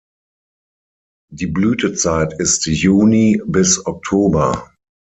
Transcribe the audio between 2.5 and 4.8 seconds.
Juni bis Oktober.